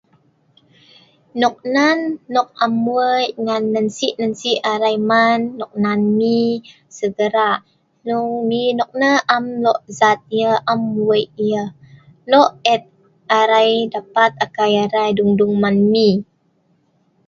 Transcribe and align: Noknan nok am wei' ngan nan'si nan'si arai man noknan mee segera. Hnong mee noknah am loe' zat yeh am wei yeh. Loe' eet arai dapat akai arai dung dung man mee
Noknan 1.41 1.97
nok 2.33 2.47
am 2.65 2.73
wei' 2.95 3.33
ngan 3.45 3.63
nan'si 3.75 4.07
nan'si 4.21 4.51
arai 4.71 4.97
man 5.09 5.39
noknan 5.59 5.99
mee 6.19 6.53
segera. 6.97 7.49
Hnong 8.03 8.31
mee 8.49 8.69
noknah 8.79 9.17
am 9.35 9.45
loe' 9.63 9.85
zat 9.99 10.19
yeh 10.37 10.57
am 10.71 10.81
wei 11.07 11.25
yeh. 11.49 11.69
Loe' 12.31 12.53
eet 12.73 12.83
arai 13.39 13.71
dapat 13.93 14.31
akai 14.45 14.73
arai 14.83 15.09
dung 15.17 15.33
dung 15.39 15.53
man 15.63 15.75
mee 15.93 16.15